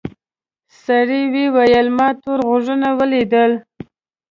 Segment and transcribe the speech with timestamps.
[0.85, 3.51] سړي وویل ما تور غوږونه ولیدل.